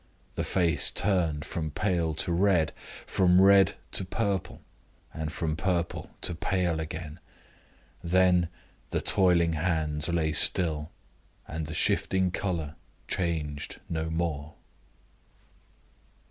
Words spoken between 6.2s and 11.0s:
to pale again. Then the toiling hands lay still,